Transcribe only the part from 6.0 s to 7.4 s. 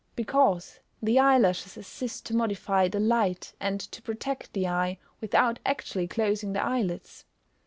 closing the eye ids.